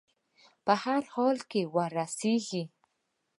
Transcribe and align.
په 0.65 0.73
هر 0.83 1.01
حال 1.13 1.37
کې 1.51 1.61
وررسېږي. 1.75 2.63